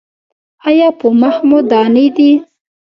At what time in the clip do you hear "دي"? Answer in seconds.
2.15-2.31